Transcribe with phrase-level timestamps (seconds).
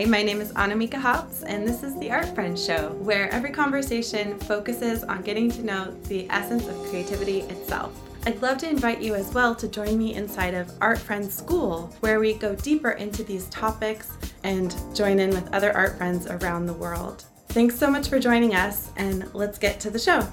[0.00, 3.50] Hi, my name is Annamieka Hopps, and this is the Art Friends Show, where every
[3.50, 7.92] conversation focuses on getting to know the essence of creativity itself.
[8.24, 11.94] I'd love to invite you as well to join me inside of Art Friends School,
[12.00, 16.64] where we go deeper into these topics and join in with other art friends around
[16.64, 17.26] the world.
[17.48, 20.26] Thanks so much for joining us, and let's get to the show.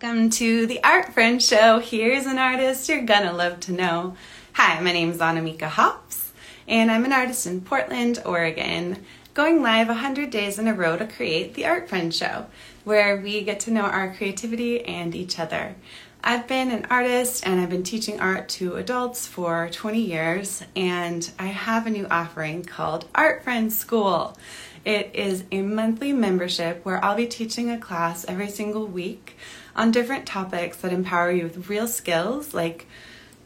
[0.00, 1.78] Welcome to the Art Friend Show.
[1.80, 4.16] Here's an artist you're gonna love to know.
[4.58, 6.32] Hi, my name is Annamieka Hopps,
[6.66, 11.06] and I'm an artist in Portland, Oregon, going live 100 days in a row to
[11.06, 12.46] create the Art Friend Show,
[12.82, 15.76] where we get to know our creativity and each other.
[16.24, 21.30] I've been an artist and I've been teaching art to adults for 20 years, and
[21.38, 24.38] I have a new offering called Art Friend School.
[24.86, 29.36] It is a monthly membership where I'll be teaching a class every single week
[29.76, 32.86] on different topics that empower you with real skills like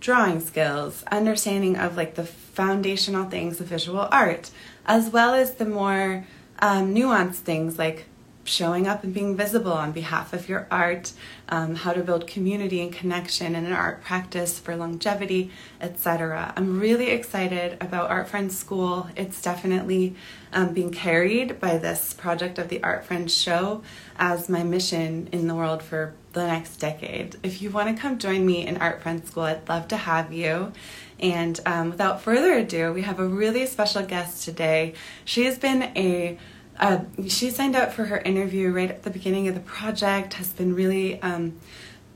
[0.01, 4.51] drawing skills, understanding of like the foundational things of visual art,
[4.87, 6.27] as well as the more
[6.59, 8.07] um, nuanced things like
[8.51, 11.13] showing up and being visible on behalf of your art,
[11.49, 16.53] um, how to build community and connection in an art practice for longevity, etc.
[16.57, 19.09] I'm really excited about Art Friends School.
[19.17, 20.17] It's definitely
[20.53, 23.83] um, being carried by this project of the Art Friends Show
[24.19, 27.37] as my mission in the world for the next decade.
[27.45, 30.33] If you want to come join me in Art Friends School, I'd love to have
[30.33, 30.73] you.
[31.21, 34.95] And um, without further ado, we have a really special guest today.
[35.25, 36.39] She has been a
[36.81, 40.49] uh, she signed up for her interview right at the beginning of the project, has
[40.49, 41.59] been really um,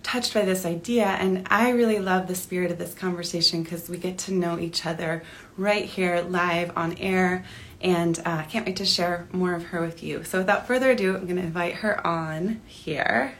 [0.02, 3.98] touched by this idea, and I really love the spirit of this conversation because we
[3.98, 5.22] get to know each other
[5.58, 7.44] right here live on air,
[7.82, 10.24] and uh, I uh, can't wait to share more of her with you.
[10.24, 13.34] So, without further ado, I'm going to invite her on here.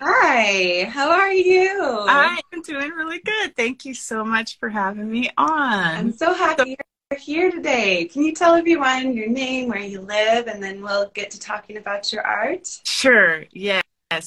[0.00, 1.78] Hi, how are you?
[2.08, 3.56] I am doing really good.
[3.56, 5.48] Thank you so much for having me on.
[5.48, 6.76] I'm so happy
[7.18, 8.04] here today.
[8.04, 11.76] Can you tell everyone your name, where you live, and then we'll get to talking
[11.76, 12.68] about your art?
[12.84, 13.82] Sure, yes.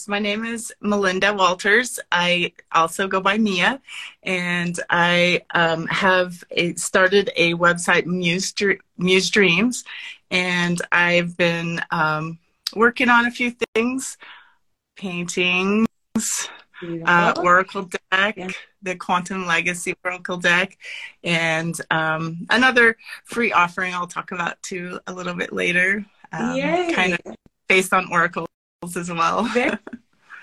[0.08, 2.00] My name is Melinda Walters.
[2.12, 3.82] I also go by Mia,
[4.24, 8.54] and I um, have a, started a website, Muse,
[8.98, 9.86] Muse Dreams,
[10.30, 12.38] and I've been um,
[12.76, 14.18] working on a few things,
[14.98, 15.88] paintings,
[17.06, 18.50] uh, Oracle deck, yeah.
[18.82, 20.78] the Quantum Legacy Oracle deck,
[21.24, 22.96] and um, another
[23.26, 26.06] free offering I'll talk about too a little bit later.
[26.32, 26.60] Um,
[26.94, 27.36] kind of
[27.68, 28.48] based on oracles
[28.96, 29.44] as well.
[29.54, 29.78] Very,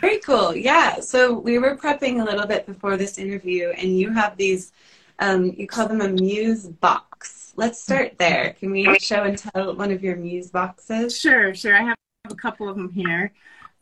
[0.00, 0.56] very cool.
[0.56, 1.00] Yeah.
[1.00, 4.72] So we were prepping a little bit before this interview, and you have these.
[5.18, 7.52] Um, you call them a muse box.
[7.56, 8.54] Let's start there.
[8.58, 11.18] Can we show and tell one of your muse boxes?
[11.18, 11.76] Sure, sure.
[11.76, 11.96] I have
[12.30, 13.32] a couple of them here.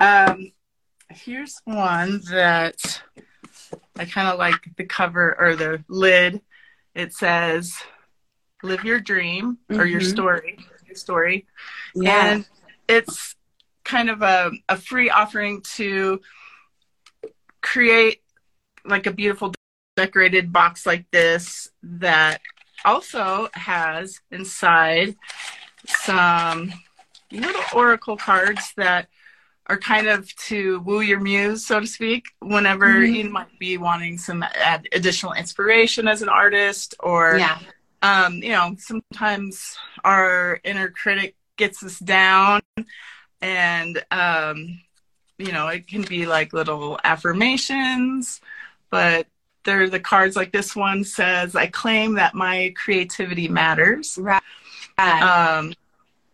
[0.00, 0.50] Um,
[1.10, 3.02] here's one that
[3.96, 6.40] I kind of like the cover or the lid.
[6.94, 7.74] It says,
[8.62, 9.80] "Live your dream mm-hmm.
[9.80, 10.10] or your mm-hmm.
[10.10, 11.46] story." Your story,
[11.94, 12.32] yeah.
[12.32, 12.46] and
[12.88, 13.36] it's
[13.84, 16.20] kind of a, a free offering to
[17.60, 18.22] create
[18.86, 19.52] like a beautiful
[19.96, 22.40] decorated box like this that
[22.84, 25.16] also has inside
[25.86, 26.72] some
[27.30, 29.08] little oracle cards that
[29.68, 33.14] are kind of to woo your muse, so to speak, whenever mm-hmm.
[33.14, 34.44] you might be wanting some
[34.92, 37.58] additional inspiration as an artist, or yeah.
[38.02, 42.62] um, you know, sometimes our inner critic gets us down,
[43.42, 44.80] and um,
[45.36, 48.40] you know, it can be like little affirmations,
[48.90, 49.26] but
[49.64, 54.42] they're the cards like this one says, "I claim that my creativity matters." Right.
[54.98, 55.74] Um,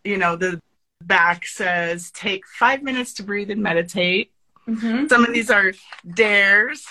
[0.04, 0.60] you know the
[1.06, 4.32] back says take five minutes to breathe and meditate.
[4.68, 5.06] Mm-hmm.
[5.08, 5.72] Some of these are
[6.14, 6.86] dares.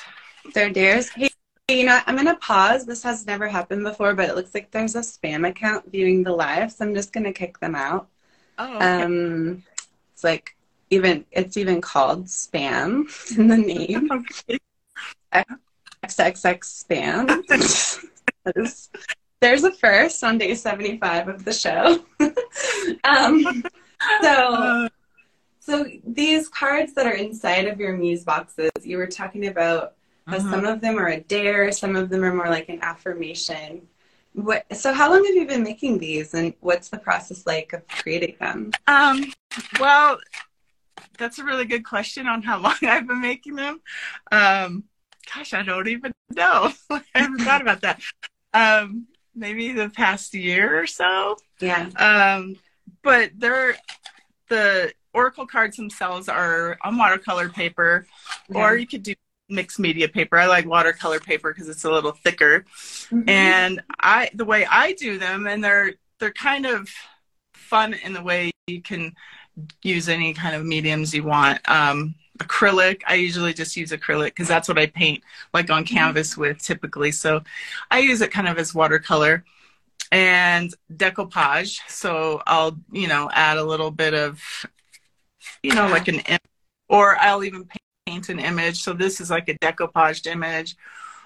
[0.54, 1.10] They're dares.
[1.10, 1.30] Hey,
[1.70, 2.86] you know, I'm going to pause.
[2.86, 6.32] This has never happened before, but it looks like there's a spam account viewing the
[6.32, 8.10] live, so I'm just going to kick them out.
[8.60, 9.04] Oh, okay.
[9.04, 9.64] Um,
[10.14, 10.56] it's like
[10.90, 13.06] even it's even called spam
[13.38, 14.10] in the name.
[14.12, 14.60] okay.
[16.04, 17.44] XXX spam.
[19.40, 22.04] there's a first on day 75 of the show.
[23.04, 23.64] um,
[24.22, 24.90] so
[25.60, 29.94] so these cards that are inside of your muse boxes you were talking about
[30.28, 30.52] how uh-huh.
[30.52, 33.88] some of them are a dare some of them are more like an affirmation.
[34.34, 37.88] What so how long have you been making these and what's the process like of
[37.88, 38.72] creating them?
[38.88, 39.32] Um
[39.80, 40.18] well
[41.18, 43.82] that's a really good question on how long i've been making them.
[44.32, 44.86] Um
[45.34, 46.72] gosh i don't even know.
[46.90, 48.02] I haven't thought about that.
[48.54, 51.38] Um maybe the past year or so.
[51.60, 51.90] Yeah.
[51.98, 52.56] Um
[53.02, 53.76] but they're
[54.50, 58.06] the oracle cards themselves are on watercolor paper,
[58.54, 59.14] or you could do
[59.50, 60.38] mixed media paper.
[60.38, 62.66] I like watercolor paper because it's a little thicker.
[63.12, 63.30] Mm-hmm.
[63.30, 66.90] And I the way I do them and they're they're kind of
[67.54, 69.14] fun in the way you can
[69.82, 71.60] use any kind of mediums you want.
[71.70, 75.96] Um, acrylic, I usually just use acrylic because that's what I paint like on mm-hmm.
[75.96, 77.12] canvas with typically.
[77.12, 77.42] So
[77.92, 79.44] I use it kind of as watercolor
[80.14, 81.80] and decoupage.
[81.88, 84.40] So I'll, you know, add a little bit of,
[85.64, 86.22] you know, like an,
[86.88, 87.68] or I'll even
[88.06, 88.84] paint an image.
[88.84, 90.76] So this is like a decoupaged image.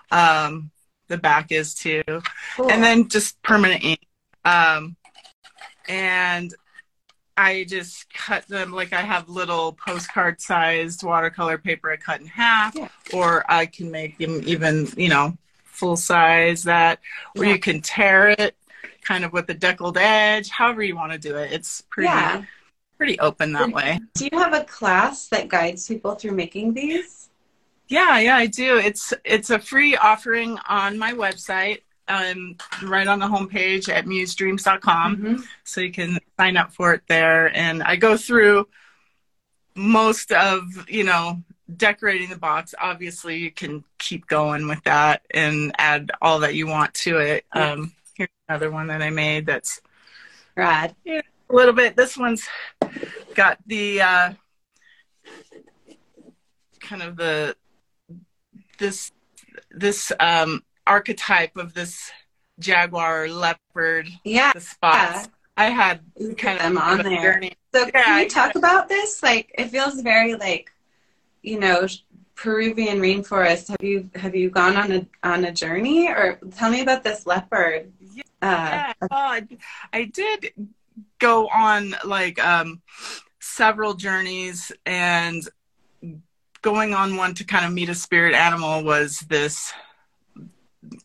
[0.10, 0.72] Um,
[1.10, 2.02] the back is too.
[2.56, 2.72] Cool.
[2.72, 4.08] And then just permanent ink.
[4.46, 4.96] Um,
[5.90, 6.54] and
[7.36, 12.28] I just cut them like I have little postcard sized watercolor paper I cut in
[12.28, 12.88] half, yeah.
[13.14, 17.00] or I can make them even, you know, full size that,
[17.36, 17.52] or yeah.
[17.54, 18.56] you can tear it
[19.08, 21.52] kind of with a deckled edge, however you want to do it.
[21.52, 22.44] It's pretty, yeah.
[22.98, 24.00] pretty open that way.
[24.16, 27.30] Do you have a class that guides people through making these?
[27.88, 28.78] Yeah, yeah, I do.
[28.78, 35.18] It's it's a free offering on my website um, right on the homepage at musedreams.com.
[35.18, 35.42] Mm-hmm.
[35.64, 37.56] So you can sign up for it there.
[37.56, 38.68] And I go through
[39.76, 41.44] most of, you know,
[41.76, 42.74] decorating the box.
[42.80, 47.46] Obviously, you can keep going with that and add all that you want to it.
[47.52, 47.94] Um,
[48.48, 49.82] another one that I made that's
[50.56, 50.96] rad.
[51.04, 51.96] Yeah, a little bit.
[51.96, 52.48] This one's
[53.36, 54.34] got the uh,
[56.80, 57.56] kind of the
[58.78, 59.12] this
[59.72, 62.12] this um archetype of this
[62.60, 64.08] jaguar leopard.
[64.24, 64.54] Yeah.
[64.54, 65.26] The spots.
[65.26, 65.26] Yeah.
[65.60, 66.02] I had
[66.38, 67.34] kind of on there.
[67.34, 67.54] Journey.
[67.74, 69.24] So yeah, can you talk about this?
[69.24, 70.72] Like, it feels very like,
[71.42, 71.88] you know,
[72.36, 73.70] Peruvian rainforest.
[73.70, 77.26] Have you have you gone on a on a journey, or tell me about this
[77.26, 77.92] leopard?
[78.42, 79.42] Yeah, uh, uh,
[79.94, 80.54] I did
[81.20, 82.82] go on like um,
[83.40, 85.48] several journeys, and
[86.62, 89.72] going on one to kind of meet a spirit animal was this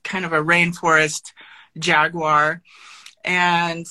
[0.05, 1.33] kind of a rainforest
[1.79, 2.63] jaguar.
[3.25, 3.87] And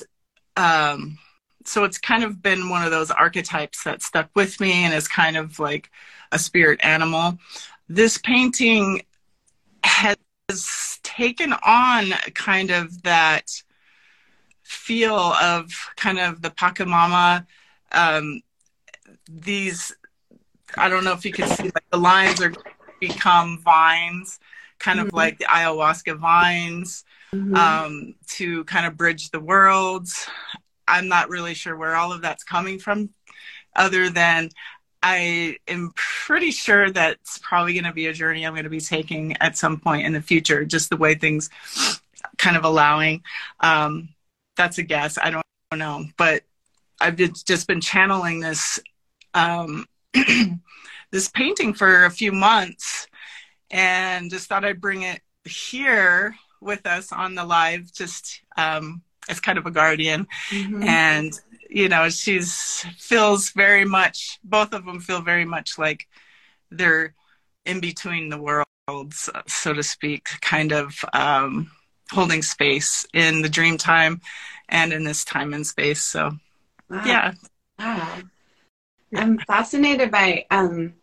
[0.58, 1.18] um,
[1.66, 5.08] so it's kind of been one of those archetypes that stuck with me and is
[5.08, 5.90] kind of like
[6.32, 7.38] a spirit animal.
[7.88, 9.04] This painting
[9.84, 10.18] has
[11.16, 13.52] taken on kind of that
[14.64, 17.46] feel of kind of the Pachamama.
[17.92, 18.42] Um,
[19.30, 19.92] these,
[20.78, 22.54] I don't know if you can see, like the lines are
[23.00, 24.40] become vines
[24.82, 25.08] kind mm-hmm.
[25.08, 27.56] of like the ayahuasca vines mm-hmm.
[27.56, 30.28] um, to kind of bridge the worlds.
[30.88, 33.10] I'm not really sure where all of that's coming from,
[33.76, 34.50] other than
[35.04, 38.80] I am pretty sure that's probably going to be a journey I'm going to be
[38.80, 41.50] taking at some point in the future, just the way things
[42.38, 43.24] kind of allowing.
[43.60, 44.10] Um,
[44.56, 45.18] that's a guess.
[45.18, 45.44] I don't
[45.76, 46.06] know.
[46.18, 46.44] But
[47.00, 48.80] I've just been channeling this
[49.34, 49.88] um,
[51.12, 53.08] this painting for a few months
[53.72, 59.40] and just thought I'd bring it here with us on the live, just um, as
[59.40, 60.28] kind of a guardian.
[60.50, 60.84] Mm-hmm.
[60.84, 61.40] And
[61.72, 64.40] you know, she's feels very much.
[64.44, 66.06] Both of them feel very much like
[66.70, 67.16] they're
[67.66, 71.72] in between the worlds, so to speak, kind of um,
[72.12, 74.20] holding space in the dream time
[74.68, 76.02] and in this time and space.
[76.02, 76.32] So,
[76.90, 77.04] wow.
[77.06, 77.34] yeah.
[77.80, 78.18] Wow.
[79.16, 80.94] I'm fascinated by um,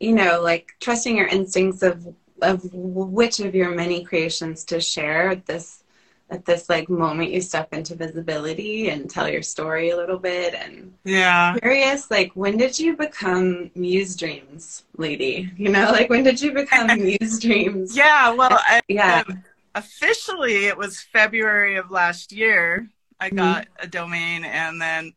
[0.00, 5.34] you know, like trusting your instincts of of which of your many creations to share
[5.46, 5.82] this
[6.30, 10.54] at this like moment you step into visibility and tell your story a little bit
[10.54, 16.22] and yeah curious like when did you become muse dreams lady you know like when
[16.22, 19.42] did you become muse dreams yeah well I, yeah um,
[19.74, 22.88] officially it was february of last year
[23.20, 23.36] i mm-hmm.
[23.36, 23.84] got mm-hmm.
[23.84, 25.14] a domain and then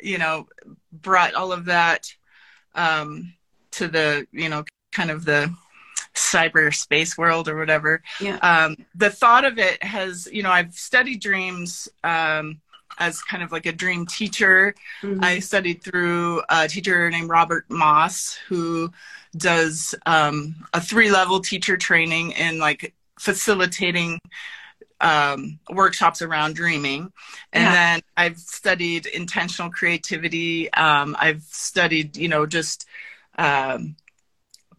[0.00, 0.46] you know
[0.92, 2.12] brought all of that
[2.74, 3.32] um
[3.70, 5.54] to the you know kind of the
[6.14, 8.02] cyberspace world or whatever.
[8.20, 8.36] Yeah.
[8.36, 12.60] Um, the thought of it has, you know, I've studied dreams um,
[12.98, 14.74] as kind of like a dream teacher.
[15.02, 15.24] Mm-hmm.
[15.24, 18.92] I studied through a teacher named Robert Moss, who
[19.36, 24.18] does um, a three level teacher training in like facilitating
[25.00, 27.12] um, workshops around dreaming.
[27.52, 27.72] And yeah.
[27.72, 30.72] then I've studied intentional creativity.
[30.72, 32.86] Um, I've studied, you know, just
[33.38, 33.96] um,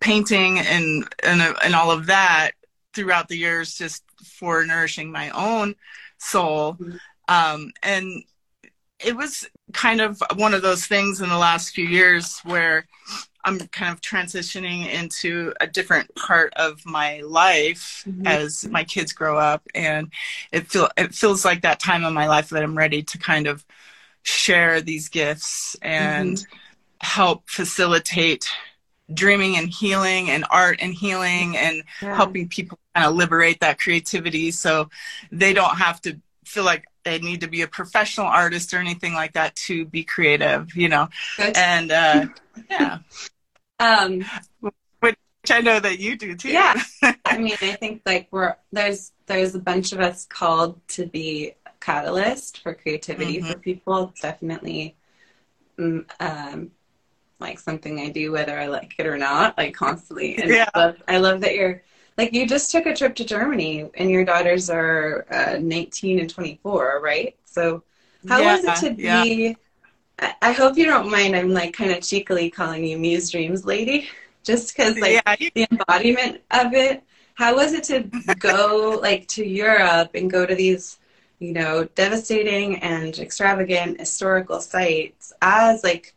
[0.02, 2.52] painting and, and and all of that
[2.94, 5.76] throughout the years, just for nourishing my own
[6.18, 6.74] soul.
[6.74, 6.98] Mm-hmm.
[7.30, 8.24] Um, and
[9.00, 12.86] it was kind of one of those things in the last few years where
[13.46, 18.28] I'm kind of transitioning into a different part of my life mm-hmm.
[18.28, 20.12] as my kids grow up, and
[20.52, 23.48] it feel it feels like that time in my life that I'm ready to kind
[23.48, 23.66] of
[24.24, 26.58] share these gifts and mm-hmm
[27.02, 28.48] help facilitate
[29.14, 32.16] dreaming and healing and art and healing and Yeah.
[32.16, 34.90] helping people kind of liberate that creativity so
[35.32, 39.14] they don't have to feel like they need to be a professional artist or anything
[39.14, 41.08] like that to be creative, you know.
[41.38, 41.58] Good.
[41.58, 42.26] And uh,
[42.70, 43.00] yeah,
[43.80, 44.24] Um,
[45.00, 45.16] which
[45.50, 46.50] I know that you do too.
[46.50, 46.80] Yeah.
[47.26, 51.54] I mean, I think like we're there's there's a bunch of us called to be
[51.66, 53.52] a catalyst for creativity Mhm.
[53.52, 54.14] for people.
[54.22, 54.96] Definitely
[55.80, 56.72] mm, um,
[57.42, 60.38] like something I do whether I like it or not, like constantly.
[60.38, 60.70] And Yeah.
[60.76, 61.84] I, love, I love that you're
[62.18, 66.30] like you just took a trip to Germany and your daughters are uh, 19 and
[66.30, 67.36] 24, right?
[67.46, 67.84] So
[68.28, 69.24] how yeah, was it to yeah.
[69.26, 69.58] be?
[70.20, 71.36] I, I hope you don't mind.
[71.36, 74.10] I'm like kind of cheekily calling you Muse Dreams Lady,
[74.44, 77.04] just because like yeah, the embodiment of it.
[77.36, 78.02] How was it to
[78.38, 81.00] go like to Europe and go to these,
[81.40, 86.16] you know, devastating and extravagant historical sites as like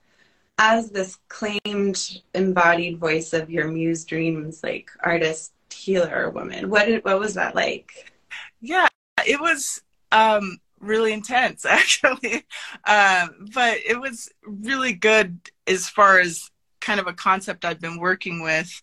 [0.59, 6.71] as this claimed embodied voice of your muse dreams, like artist, healer, woman?
[6.71, 8.13] What did what was that like?
[8.61, 8.87] yeah
[9.27, 9.83] it was
[10.13, 12.45] um really intense actually
[12.87, 17.99] um but it was really good as far as kind of a concept i've been
[17.99, 18.83] working with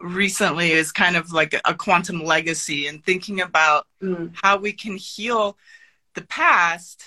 [0.00, 4.96] recently is kind of like a quantum legacy and thinking about Mm, how we can
[4.96, 5.56] heal
[6.14, 7.04] the past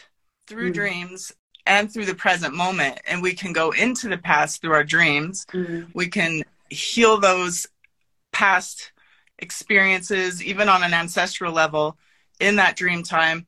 [0.48, 0.76] through Mm.
[0.76, 1.32] dreams
[1.66, 5.46] and through the present moment and we can go into the past through our dreams
[5.54, 7.68] mm, we can heal those
[8.32, 8.92] past
[9.40, 11.98] experiences even on an ancestral level
[12.40, 13.46] in that dream time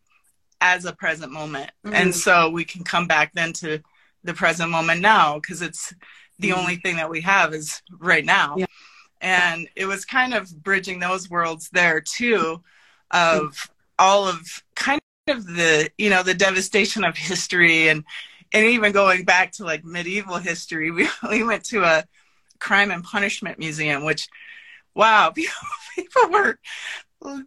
[0.61, 1.93] as a present moment Mhm.
[1.93, 3.79] and so we can come back then to
[4.23, 5.93] the present moment now because it's
[6.39, 6.57] the Mhm.
[6.57, 8.65] only thing that we have is right now Yeah.
[9.21, 12.63] and it was kind of bridging those worlds there too
[13.11, 13.69] of
[13.99, 18.03] all of kind of the you know the devastation of history and
[18.53, 22.03] and even going back to like medieval history we, we went to a
[22.59, 24.27] crime and punishment museum which
[24.95, 25.53] wow people,
[25.95, 26.57] people were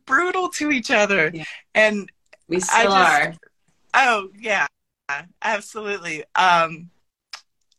[0.06, 1.44] brutal to each other Yeah.
[1.74, 2.10] and
[2.48, 3.34] we I still just- are.
[3.94, 4.66] oh yeah
[5.42, 6.90] absolutely um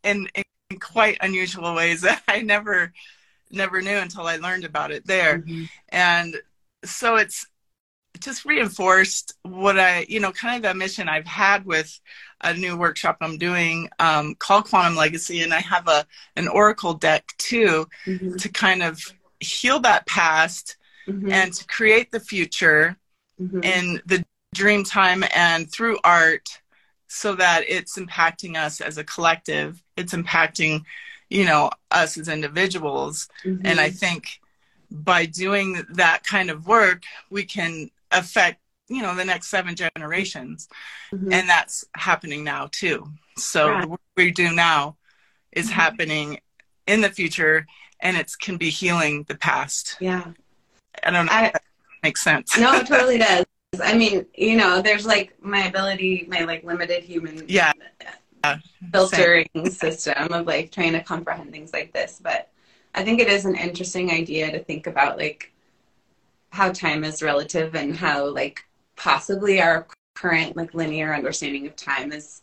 [0.03, 2.91] in, in quite unusual ways that i never
[3.51, 5.69] never knew until i learned about it there Mhm.
[5.89, 6.35] and
[6.83, 7.45] so it's
[8.21, 11.99] just reinforced what I, you know, kind of the mission I've had with
[12.41, 16.93] a new workshop I'm doing um, called Quantum Legacy, and I have a an Oracle
[16.93, 18.39] deck too Mhm.
[18.41, 19.01] to kind of
[19.39, 21.31] heal that past Mhm.
[21.31, 22.97] and to create the future
[23.39, 23.65] Mhm.
[23.65, 24.23] in the
[24.53, 26.61] dream time and through art,
[27.07, 29.83] so that it's impacting us as a collective.
[29.97, 30.83] It's impacting,
[31.29, 33.27] you know, us as individuals.
[33.43, 34.39] And I think
[34.89, 40.67] by doing that kind of work, we can affect, you know, the next seven generations.
[41.13, 41.33] Mhm.
[41.33, 43.11] And that's happening now too.
[43.37, 43.87] So Right.
[43.87, 44.97] work we do now
[45.51, 45.73] is Mhm.
[45.73, 46.39] happening
[46.87, 47.65] in the future
[47.99, 49.97] and it can be healing the past.
[49.99, 50.31] yeah.
[51.03, 51.63] I don't know I- if that
[52.03, 52.57] makes sense.
[52.57, 53.45] No, it totally does.
[53.81, 57.71] I mean, you know, there's like my ability, my like limited human Yeah.
[58.91, 62.19] filtering system of like trying to comprehend things like this.
[62.21, 62.49] But
[62.93, 65.53] I think it is an interesting idea to think about like
[66.51, 68.63] how time is relative and how like
[68.95, 72.41] possibly our current like linear understanding of time is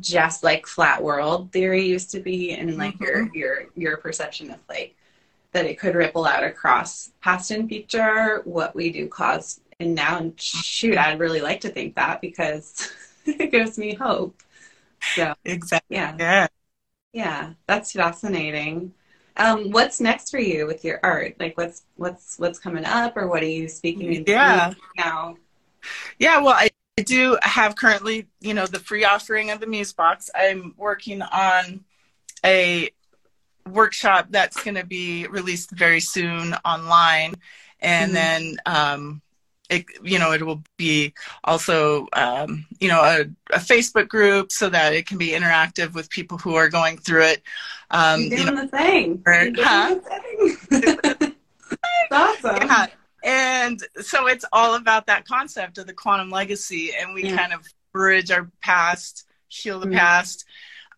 [0.00, 3.36] just like flat world theory used to be and like your mm-hmm.
[3.36, 4.94] your your perception of like
[5.52, 10.18] that it could ripple out across past and future what we do cause and now.
[10.18, 12.92] And shoot i'd really like to think that because
[13.24, 14.42] it gives me hope.
[15.14, 15.96] So Exactly.
[15.96, 16.16] yeah.
[16.18, 16.46] Yeah.
[17.12, 18.92] yeah that's fascinating
[19.36, 23.26] um what's next for you with your art like what's what's what's coming up or
[23.26, 24.72] what are you speaking Yeah.
[24.96, 25.36] now
[26.18, 29.92] Yeah, well, I, I do have currently, you know, the free offering of the Muse
[29.92, 30.30] Box.
[30.34, 31.84] I'm working on
[32.44, 32.90] a
[33.68, 37.34] workshop that's going to be released very soon online,
[37.80, 38.14] and Mhm.
[38.14, 39.22] then, um,
[39.70, 43.20] it, you know, it will be also, um, you know, a,
[43.54, 47.22] a Facebook group so that it can be interactive with people who are going through
[47.24, 47.42] it.
[47.90, 49.96] Um, You're you doing know, the thing doing Huh?
[50.70, 51.34] the thing.
[52.10, 52.86] Awesome yeah.
[53.24, 57.36] And so it's all about that concept of the quantum legacy, and we Yeah.
[57.36, 59.94] kind of bridge our past, heal the Mhm.
[59.94, 60.44] past.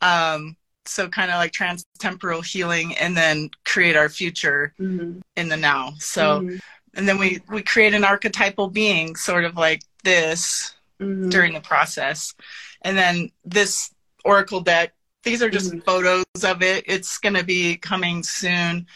[0.00, 5.22] Um, so kind of like trans-temporal healing, and then create our future Mhm.
[5.36, 5.94] in the now.
[5.98, 6.60] So, Mhm.
[6.96, 11.30] And then we we create an archetypal being, sort of like this Mhm.
[11.30, 12.34] during the process,
[12.82, 14.94] and then this oracle deck.
[15.22, 15.84] These are just Mhm.
[15.84, 16.84] photos of it.
[16.86, 18.86] It's going to be coming soon.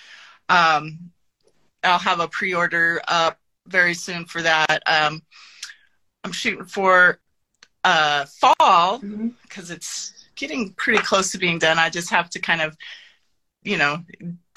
[0.49, 1.12] Um,
[1.85, 4.83] I'll have a pre-order up very soon for that.
[4.87, 5.23] Um,
[6.25, 7.21] I'm shooting for
[7.85, 8.99] uh, fall
[9.42, 11.78] because it's getting pretty close to being done.
[11.78, 12.76] I just have to kind of
[13.62, 14.02] you know,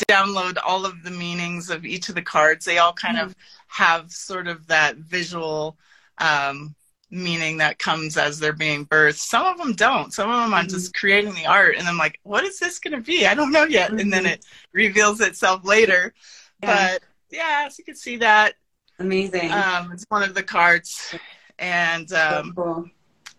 [0.07, 2.65] download all of the meanings of each of the cards.
[2.65, 3.27] They all kind mm-hmm.
[3.27, 3.35] of
[3.67, 5.77] have sort of that visual
[6.19, 6.75] um,
[7.09, 9.19] meaning that comes as they're being birthed.
[9.19, 10.13] Some of them don't.
[10.13, 10.73] Some of them I'm mm-hmm.
[10.73, 13.27] just creating the art and I'm like, what is this going to be?
[13.27, 13.91] I don't know yet.
[13.91, 13.99] Mm-hmm.
[13.99, 14.33] And then mm-hmm.
[14.33, 16.13] it reveals itself later.
[16.61, 16.91] Yeah.
[16.93, 18.55] But yeah, so you can see that.
[18.99, 19.51] Amazing.
[19.51, 21.15] Um, it's one of the cards.
[21.59, 22.89] And um, so cool.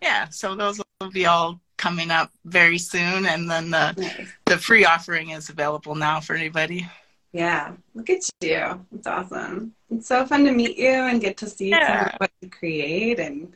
[0.00, 3.26] yeah, so those will be all coming up very soon.
[3.26, 4.28] And then the, nice.
[4.46, 6.88] the free offering is available now for anybody.
[7.32, 8.86] Yeah, look at you.
[8.94, 9.74] It's awesome.
[9.90, 12.14] It's so fun to meet you and get to see yeah.
[12.16, 13.52] what you create and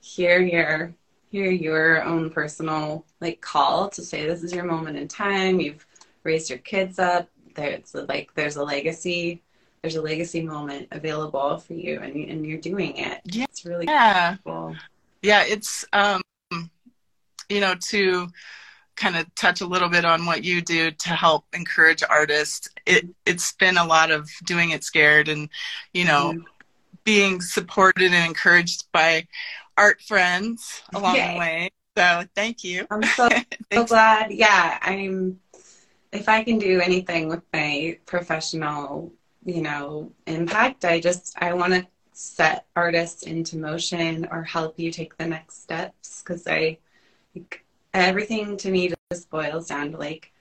[0.00, 0.94] hear your
[1.30, 5.60] hear your own personal like call to say this is your moment in time.
[5.60, 5.84] You've
[6.22, 7.28] raised your kids up.
[7.54, 9.42] There's like there's a legacy.
[9.82, 13.20] There's a legacy moment available for you, and and you're doing it.
[13.24, 14.36] Yeah, it's really yeah.
[14.44, 14.76] cool.
[15.22, 16.22] Yeah, it's um,
[17.48, 18.28] you know to
[18.96, 22.68] kind of touch a little bit on what you do to help encourage artists.
[22.86, 25.48] It it's been a lot of doing it scared and
[25.92, 26.44] you know mm.
[27.04, 29.26] being supported and encouraged by
[29.76, 31.32] art friends along Yay.
[31.32, 31.70] the way.
[31.96, 32.86] So thank you.
[32.90, 33.28] I'm so,
[33.72, 34.30] so glad.
[34.32, 35.40] Yeah, I'm.
[36.12, 39.12] If I can do anything with my professional,
[39.44, 44.90] you know, impact, I just I want to set artists into motion or help you
[44.90, 46.78] take the next steps because I
[47.94, 50.32] everything to me just boils down to like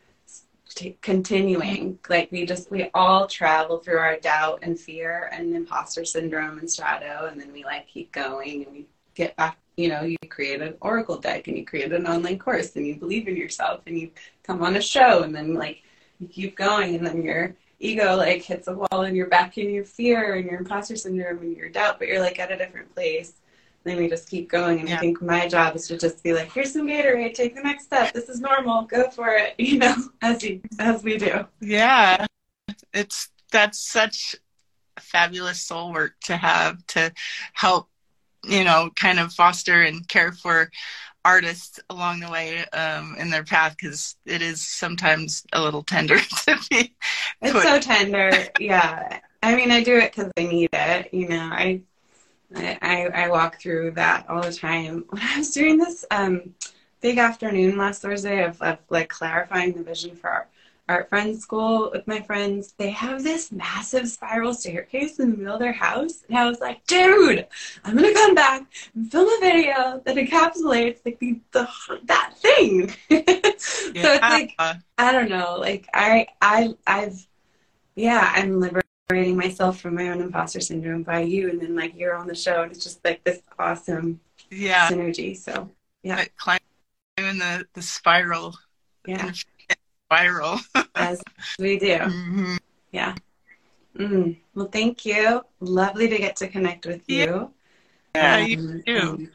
[0.75, 1.97] t- continuing.
[2.09, 6.69] Like we just we all travel through our doubt and fear and imposter syndrome and
[6.69, 8.85] strato, and then we like keep going and we
[9.15, 9.57] get back.
[9.77, 12.95] You know, you create an oracle deck and you create an online course and you
[12.95, 14.11] believe in yourself and you
[14.43, 15.83] come on a show and then like
[16.19, 19.69] you keep going and then your ego like hits a wall and you're back in
[19.69, 22.93] your fear and your imposter syndrome and your doubt, but you're like at a different
[22.95, 23.33] place
[23.85, 24.79] then we just keep going.
[24.79, 24.97] And yeah.
[24.97, 27.85] I think my job is to just be like, here's some Gatorade, take the next
[27.85, 28.13] step.
[28.13, 28.83] This is normal.
[28.83, 29.55] Go for it.
[29.65, 31.45] You know, as we as we do.
[31.59, 32.25] Yeah,
[32.93, 34.35] it's that's such
[34.99, 37.11] fabulous soul work to have to
[37.53, 37.89] help,
[38.43, 40.71] you know, kind of foster and care for
[41.25, 46.19] artists along the way um, in their path because it is sometimes a little tender
[46.45, 46.95] to be.
[47.41, 48.31] It's so tender.
[48.59, 49.19] Yeah.
[49.41, 51.13] I mean, I do it because I need it.
[51.13, 51.81] You know, I
[52.55, 55.05] I, I, walk through that all the time.
[55.09, 56.53] When I was doing this um,
[57.01, 60.47] big afternoon last Thursday of, of like clarifying the vision for our
[60.87, 65.55] art friends school with my friends, they have this massive spiral staircase in the middle
[65.55, 66.23] of their house.
[66.29, 67.47] And I was like, dude,
[67.83, 71.67] I'm gonna come back and film a video that encapsulates like the, the
[72.03, 72.93] that thing.
[73.09, 73.21] yeah.
[73.57, 74.55] So it's like
[74.97, 77.25] I don't know, like I I I've
[77.95, 81.93] yeah, I'm liberated separating myself from my own imposter syndrome by you and then like
[81.95, 84.89] you're on the show and it's just like this awesome yeah.
[84.89, 85.69] synergy so
[86.01, 86.23] yeah.
[86.37, 86.59] Climbing
[87.17, 88.55] the the spiral.
[89.07, 89.31] Yeah.
[90.05, 90.59] Spiral.
[90.95, 91.21] As
[91.59, 91.97] we do.
[91.97, 92.55] Mm-hmm.
[92.91, 93.15] yeah.
[93.95, 94.37] Mm.
[94.55, 95.41] well thank you.
[95.59, 97.51] Lovely to get to connect with you.
[98.15, 99.29] Yeah, um, you too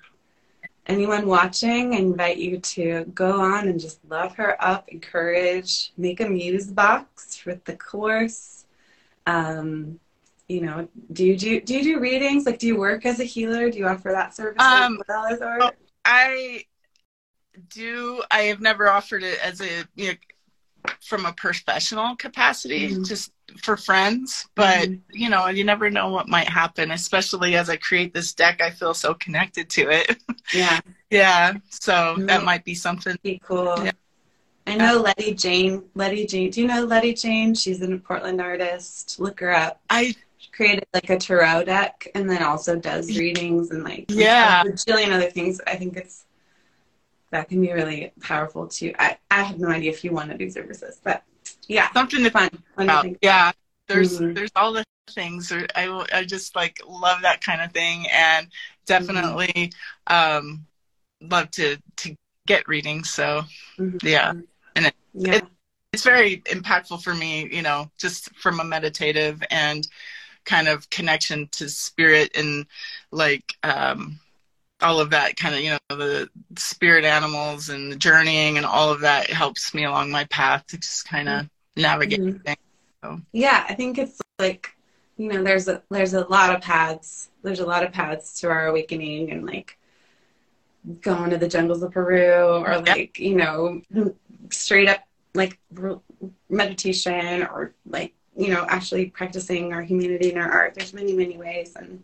[0.87, 6.21] anyone watching, I invite you to go on and just love her up, encourage, make
[6.21, 8.60] a muse box with the course,
[9.27, 9.99] um,
[10.49, 12.47] you know, do you do do you do readings?
[12.47, 13.71] Like, do you work as a healer?
[13.71, 15.73] Do you offer that service um, as well as?
[16.05, 16.65] I
[17.69, 18.23] do.
[18.31, 20.15] I have never offered it as a you know
[21.01, 23.05] from a professional capacity, mm-hmm.
[23.05, 24.49] just for friends.
[24.55, 25.17] But mm-hmm.
[25.17, 26.91] you know, you never know what might happen.
[26.91, 30.17] Especially as I create this deck, I feel so connected to it.
[30.53, 30.81] Yeah,
[31.11, 31.53] yeah.
[31.69, 32.27] So mm-hmm.
[32.27, 33.17] that might be something.
[33.23, 33.77] Be cool.
[33.85, 33.93] Yeah.
[34.67, 35.85] I know Letty Jane.
[35.95, 36.51] Letty Jane.
[36.51, 37.55] Do you know Letty Jane?
[37.55, 39.19] She's a Portland artist.
[39.19, 39.81] Look her up.
[39.89, 40.15] I
[40.53, 45.13] created like a tarot deck and then also does readings and like yeah, a jillion
[45.13, 45.61] other things.
[45.67, 46.25] I think it's
[47.31, 48.93] that can be really powerful too.
[48.99, 51.23] I, I have no idea if you want to do services, but
[51.69, 52.51] yeah, something to fun.
[52.77, 53.03] fun about.
[53.05, 53.53] To yeah,
[53.87, 54.35] there's mm-hmm.
[54.35, 55.53] there's all the things.
[55.53, 58.49] I I just like love that kind of thing and
[58.87, 59.73] definitely
[60.09, 60.41] mm-hmm.
[60.43, 60.67] um
[61.21, 63.11] love to to get readings.
[63.11, 63.43] So
[63.79, 63.97] mm-hmm.
[64.07, 64.49] yeah it,
[65.15, 65.37] yeah.
[65.37, 65.45] it,
[65.93, 69.89] it's very impactful for me you know just from a meditative and
[70.45, 72.67] kind of connection to spirit and
[73.11, 74.19] like um
[74.83, 78.91] all of that kind of you know the spirit animals and the journeying and all
[78.91, 82.39] of that helps me along my path to just kind of navigate mm-hmm.
[82.39, 82.59] things,
[83.05, 83.21] so.
[83.33, 84.75] yeah i think it's like
[85.17, 88.49] you know there's a there's a lot of paths there's a lot of paths to
[88.49, 89.79] our awakening and like
[91.01, 93.83] going to the jungles of peru or like you know
[94.51, 95.01] straight up
[95.35, 95.59] like
[96.49, 101.37] meditation or like you know actually practicing our humanity and our art there's many many
[101.37, 102.03] ways and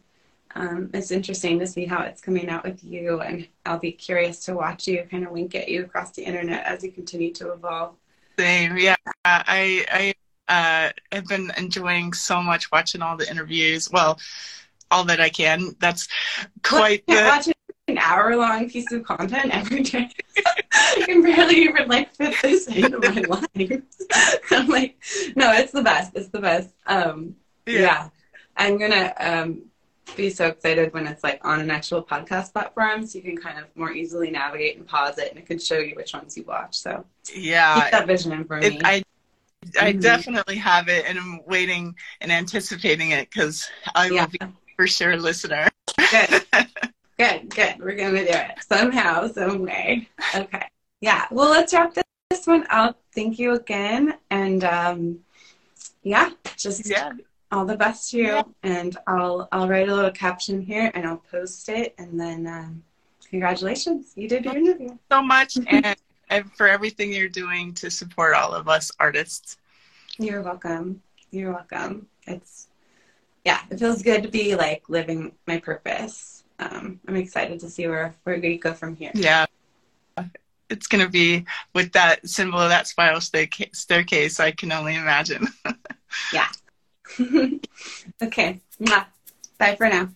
[0.54, 4.44] um, it's interesting to see how it's coming out with you and i'll be curious
[4.44, 7.52] to watch you kind of wink at you across the internet as you continue to
[7.52, 7.94] evolve
[8.38, 8.96] Same, yeah.
[9.24, 10.14] I I
[10.48, 13.90] uh, have been enjoying so much watching all the interviews.
[13.90, 14.18] Well,
[14.90, 15.74] all that I can.
[15.80, 16.08] That's
[16.62, 17.54] quite the.
[18.06, 20.10] Hour long piece of content every day.
[20.72, 23.20] I can barely even like fit this into my
[23.60, 23.82] life.
[24.50, 24.96] I'm like,
[25.36, 26.12] no, it's the best.
[26.14, 26.70] It's the best.
[26.86, 27.80] Um, yeah.
[27.80, 28.08] Yeah.
[28.56, 29.62] I'm gonna um,
[30.16, 33.58] be so excited when it's like on an actual podcast platform, so you can kind
[33.58, 36.44] of more easily navigate and pause it, and it can show you which ones you
[36.44, 36.76] watch.
[36.78, 38.68] So yeah, keep that vision in for me.
[38.68, 39.02] It, I
[39.80, 40.00] I Mhm.
[40.00, 44.38] definitely have it, and I'm waiting and anticipating it because I yeah, will be
[44.76, 45.68] for sure a listener.
[46.10, 46.44] good,
[47.18, 47.76] good, good.
[47.78, 50.08] We're gonna do it somehow, some way.
[50.34, 50.66] Okay.
[51.00, 51.26] Yeah.
[51.30, 52.98] Well, let's wrap this, this one up.
[53.14, 55.20] Thank you again, and um,
[56.02, 57.12] yeah, just yeah.
[57.52, 58.24] all the best to you.
[58.24, 58.42] Yeah.
[58.62, 62.82] And I'll I'll write a little caption here and I'll post it, and then um,
[63.30, 64.96] congratulations, you did your interview.
[65.10, 65.96] so much and,
[66.30, 69.58] and for everything you're doing to support all of us artists.
[70.18, 71.02] You're welcome.
[71.30, 72.06] You're welcome.
[72.26, 72.68] It's
[73.44, 76.35] yeah, it feels good to be like living my purpose.
[76.58, 79.10] Um, I'm excited to see where where we go from here.
[79.14, 79.46] Yeah.
[80.68, 84.40] It's going to be with that symbol of that spiral stairca- staircase.
[84.40, 85.46] I can only imagine.
[86.32, 86.48] Yeah.
[88.22, 88.60] okay.
[89.58, 90.08] Bye for now.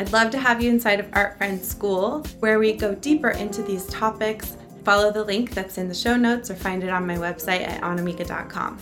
[0.00, 3.62] I'd love to have you inside of Art Friends School, where we go deeper into
[3.62, 4.56] these topics.
[4.84, 7.80] Follow the link that's in the show notes or find it on my website at
[7.82, 8.78] annamieka.com.